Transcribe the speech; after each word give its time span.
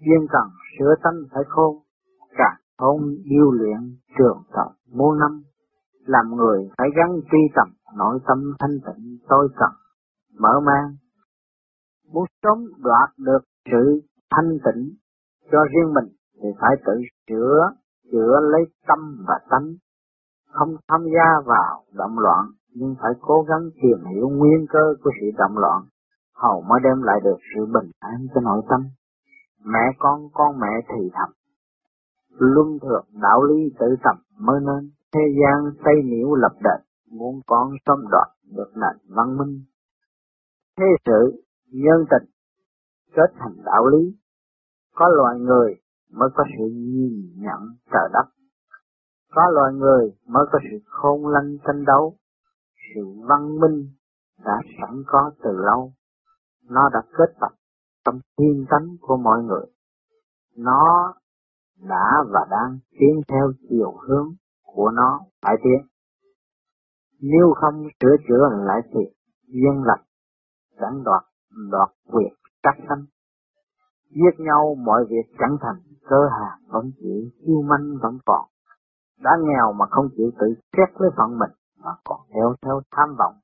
duyên 0.00 0.26
cần 0.30 0.48
sửa 0.78 0.94
tánh 1.02 1.18
phải 1.32 1.42
khôn, 1.48 1.76
càng 2.36 2.56
khôn 2.78 3.00
điêu 3.24 3.50
luyện 3.50 3.96
trường 4.18 4.42
tộc 4.52 4.72
muôn 4.92 5.18
năm, 5.18 5.42
làm 6.06 6.36
người 6.36 6.70
phải 6.78 6.88
gắn 6.96 7.20
tri 7.30 7.38
tầm 7.54 7.68
nội 7.96 8.18
tâm 8.26 8.54
thanh 8.58 8.78
tịnh 8.86 9.18
tôi 9.28 9.48
cần 9.56 9.70
mở 10.38 10.60
mang. 10.60 10.96
Muốn 12.12 12.24
sống 12.42 12.64
đoạt 12.78 13.10
được 13.18 13.38
sự 13.70 14.00
thanh 14.30 14.58
tịnh 14.64 14.94
cho 15.52 15.58
riêng 15.64 15.94
mình 15.94 16.14
thì 16.42 16.48
phải 16.60 16.76
tự 16.86 16.92
sửa 17.28 17.70
chữa 18.12 18.40
lấy 18.42 18.62
tâm 18.86 19.24
và 19.28 19.38
tánh. 19.50 19.74
Không 20.50 20.76
tham 20.88 21.00
gia 21.14 21.40
vào 21.46 21.84
động 21.92 22.18
loạn 22.18 22.46
nhưng 22.74 22.94
phải 23.02 23.12
cố 23.20 23.42
gắng 23.48 23.70
tìm 23.82 24.04
hiểu 24.14 24.28
nguyên 24.28 24.66
cơ 24.68 24.94
của 25.02 25.10
sự 25.20 25.26
động 25.38 25.58
loạn 25.58 25.82
hầu 26.36 26.60
mới 26.60 26.80
đem 26.84 27.02
lại 27.02 27.20
được 27.24 27.36
sự 27.54 27.66
bình 27.66 27.90
an 27.98 28.26
cho 28.34 28.40
nội 28.40 28.62
tâm 28.68 28.80
mẹ 29.66 29.96
con 29.98 30.28
con 30.32 30.60
mẹ 30.60 30.86
thì 30.88 31.10
thầm. 31.12 31.30
Luân 32.38 32.78
thượng 32.82 33.06
đạo 33.22 33.42
lý 33.42 33.74
tự 33.78 33.86
tập 34.04 34.16
mới 34.38 34.60
nên. 34.60 34.90
Thế 35.12 35.20
gian 35.40 35.72
xây 35.84 35.94
nhiễu 36.04 36.34
lập 36.34 36.52
đền, 36.64 36.80
muốn 37.10 37.40
con 37.46 37.70
xâm 37.86 37.98
đoạt 38.10 38.28
được 38.56 38.70
nền 38.74 39.14
văn 39.16 39.36
minh. 39.38 39.64
Thế 40.78 40.86
sự, 41.06 41.42
nhân 41.72 42.04
tình, 42.10 42.30
kết 43.16 43.32
thành 43.38 43.56
đạo 43.64 43.86
lý. 43.86 44.16
Có 44.94 45.08
loài 45.08 45.38
người 45.38 45.74
mới 46.10 46.28
có 46.34 46.44
sự 46.58 46.64
nhìn 46.74 47.32
nhận 47.36 47.60
trời 47.92 48.08
đất. 48.12 48.26
Có 49.34 49.42
loài 49.50 49.72
người 49.72 50.12
mới 50.26 50.46
có 50.52 50.58
sự 50.70 50.78
khôn 50.86 51.26
lanh 51.26 51.56
tranh 51.66 51.84
đấu. 51.84 52.16
Sự 52.94 53.00
văn 53.28 53.60
minh 53.60 53.88
đã 54.44 54.60
sẵn 54.80 55.02
có 55.06 55.30
từ 55.42 55.50
lâu. 55.52 55.92
Nó 56.68 56.88
đã 56.92 57.00
kết 57.18 57.34
tập 57.40 57.52
trong 58.06 58.20
thiên 58.38 58.64
tánh 58.70 58.96
của 59.00 59.16
mọi 59.16 59.42
người. 59.42 59.66
Nó 60.56 61.14
đã 61.88 62.24
và 62.32 62.46
đang 62.50 62.78
tiến 62.90 63.20
theo 63.28 63.52
chiều 63.70 63.96
hướng 63.96 64.34
của 64.64 64.90
nó, 64.90 65.20
phải 65.42 65.56
tiến. 65.64 65.86
Nếu 67.20 67.54
không 67.56 67.88
sửa 68.00 68.16
chữa 68.28 68.48
lại 68.66 68.80
thì 68.92 69.00
dân 69.46 69.82
lập 69.84 69.98
chẳng 70.80 71.04
đoạt 71.04 71.22
đoạt 71.70 71.88
quyền 72.12 72.32
các 72.62 72.76
sanh. 72.88 73.04
Giết 74.10 74.44
nhau 74.44 74.74
mọi 74.74 75.04
việc 75.08 75.36
chẳng 75.38 75.56
thành, 75.60 75.76
cơ 76.08 76.28
hà 76.30 76.58
vẫn 76.66 76.90
chịu 76.96 77.30
chiêu 77.46 77.62
manh 77.62 77.98
vẫn 78.02 78.18
còn. 78.26 78.48
Đã 79.20 79.30
nghèo 79.40 79.72
mà 79.72 79.86
không 79.90 80.08
chịu 80.16 80.30
tự 80.38 80.46
xét 80.76 80.88
với 80.98 81.10
phận 81.16 81.38
mình, 81.38 81.50
mà 81.78 81.90
còn 82.04 82.20
theo 82.34 82.54
theo 82.62 82.80
tham 82.90 83.14
vọng 83.18 83.34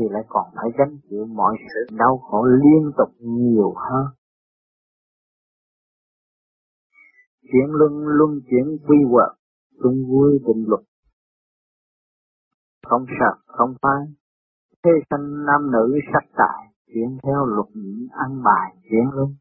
thì 0.00 0.06
lại 0.10 0.22
còn 0.28 0.44
phải 0.54 0.70
gánh 0.78 0.98
chịu 1.10 1.26
mọi 1.26 1.56
sự 1.58 1.96
đau 1.96 2.18
khổ 2.18 2.44
liên 2.44 2.92
tục 2.98 3.08
nhiều 3.18 3.74
hơn. 3.76 4.06
Chuyển 7.42 7.70
luân 7.70 7.92
luân 8.06 8.30
chuyển 8.50 8.76
quy 8.88 8.96
hoạch 9.10 9.36
chung 9.82 10.04
vui 10.08 10.38
định 10.46 10.64
luật. 10.68 10.80
Không 12.86 13.06
sợ 13.20 13.34
không 13.46 13.74
phai. 13.82 14.06
Thế 14.84 14.90
sanh 15.10 15.44
nam 15.46 15.70
nữ 15.72 15.98
sắc 16.12 16.24
tại, 16.36 16.72
chuyển 16.86 17.18
theo 17.22 17.46
luật 17.46 17.66
nhị 17.74 18.08
ăn 18.12 18.42
bài, 18.42 18.76
chuyển 18.82 19.10
luân. 19.12 19.34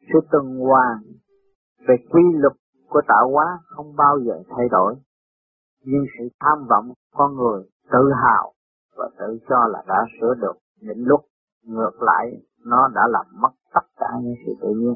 Sự 0.00 0.18
tuần 0.30 0.58
hoàn 0.58 1.02
về 1.88 1.96
quy 2.10 2.22
luật 2.34 2.52
của 2.88 3.00
tạo 3.08 3.30
hóa 3.32 3.58
không 3.64 3.96
bao 3.96 4.18
giờ 4.26 4.42
thay 4.48 4.68
đổi. 4.70 4.94
Nhưng 5.80 6.04
sự 6.18 6.28
tham 6.40 6.66
vọng 6.70 6.92
con 7.14 7.36
người 7.36 7.62
tự 7.92 8.12
hào 8.22 8.52
và 8.98 9.10
tự 9.18 9.38
cho 9.48 9.56
là 9.68 9.82
đã 9.88 10.06
sửa 10.20 10.34
được. 10.34 10.56
Những 10.80 11.04
lúc 11.06 11.20
ngược 11.62 12.02
lại 12.02 12.42
nó 12.64 12.88
đã 12.94 13.02
làm 13.08 13.26
mất 13.42 13.50
tất 13.74 13.86
cả 13.96 14.06
những 14.22 14.34
sự 14.46 14.52
tự 14.60 14.68
nhiên. 14.68 14.94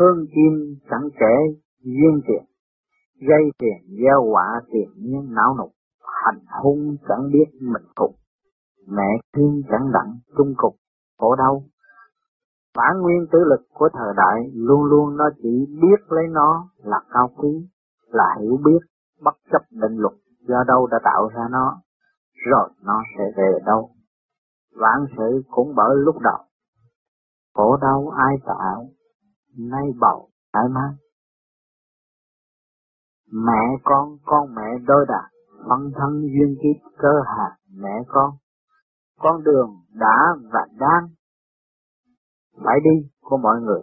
Hương 0.00 0.26
kim 0.26 0.78
chẳng 0.90 1.08
kể 1.20 1.60
duyên 1.80 2.20
tiền, 2.26 2.44
gây 3.28 3.42
tiền 3.58 3.98
gieo 4.02 4.22
quả 4.32 4.60
tiền 4.72 4.88
nhiên 4.96 5.34
não 5.34 5.56
nục, 5.58 5.72
hành 6.24 6.44
hung 6.62 6.96
chẳng 7.08 7.30
biết 7.32 7.58
mình 7.60 7.86
phục, 7.96 8.14
mẹ 8.86 9.20
thương 9.36 9.62
chẳng 9.70 9.92
đặng 9.92 10.18
trung 10.36 10.54
cục, 10.56 10.76
khổ 11.18 11.36
đau. 11.36 11.64
Bản 12.76 13.00
nguyên 13.00 13.26
tử 13.32 13.38
lực 13.44 13.66
của 13.74 13.88
thời 13.92 14.14
đại 14.16 14.50
luôn 14.54 14.84
luôn 14.84 15.16
nó 15.16 15.24
chỉ 15.42 15.66
biết 15.82 16.00
lấy 16.08 16.24
nó 16.30 16.68
là 16.76 17.00
cao 17.10 17.30
quý, 17.36 17.68
là 18.06 18.36
hiểu 18.40 18.58
biết, 18.64 18.78
bất 19.20 19.34
chấp 19.52 19.62
định 19.70 19.96
luật 19.96 20.14
do 20.50 20.64
đâu 20.66 20.86
đã 20.86 20.98
tạo 21.04 21.28
ra 21.34 21.42
nó, 21.50 21.82
rồi 22.46 22.70
nó 22.82 23.02
sẽ 23.18 23.24
về 23.36 23.58
đâu. 23.66 23.90
Vạn 24.80 25.06
sự 25.16 25.42
cũng 25.50 25.74
bởi 25.76 25.96
lúc 25.96 26.16
đầu, 26.20 26.38
khổ 27.54 27.76
đau 27.82 28.12
ai 28.16 28.36
tạo, 28.46 28.88
nay 29.58 29.86
bầu 30.00 30.30
thoải 30.52 30.64
mái. 30.68 30.92
Mẹ 33.32 33.76
con, 33.84 34.18
con 34.24 34.54
mẹ 34.54 34.78
đôi 34.86 35.06
đạt, 35.08 35.30
phân 35.68 35.92
thân 35.96 36.20
duyên 36.20 36.56
kiếp 36.62 36.90
cơ 36.98 37.12
hạt 37.26 37.56
mẹ 37.72 38.02
con. 38.08 38.30
Con 39.18 39.42
đường 39.42 39.70
đã 39.92 40.34
và 40.52 40.66
đang 40.78 41.08
phải 42.64 42.80
đi 42.84 43.08
của 43.20 43.36
mọi 43.36 43.60
người 43.60 43.80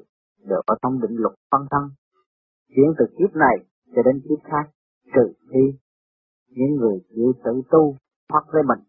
đều 0.50 0.62
ở 0.66 0.76
trong 0.82 1.02
định 1.02 1.16
luật 1.16 1.34
phân 1.52 1.62
thân. 1.72 1.90
Chuyển 2.70 2.94
từ 2.98 3.06
kiếp 3.18 3.36
này 3.36 3.56
cho 3.96 4.02
đến 4.06 4.22
kiếp 4.30 4.50
khác, 4.52 4.70
trừ 5.16 5.34
khi 5.52 5.80
những 6.50 6.76
người 6.76 7.00
chịu 7.16 7.34
tự 7.44 7.62
tu 7.72 7.96
phát 8.34 8.44
với 8.54 8.64
mình, 8.64 8.80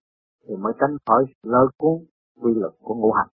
thì 0.48 0.56
mới 0.56 0.72
tránh 0.80 0.96
khỏi 1.06 1.24
lơ 1.42 1.66
cuốn, 1.76 2.04
quy 2.42 2.54
luật 2.54 2.72
của 2.80 2.94
ngũ 2.94 3.12
hành. 3.12 3.28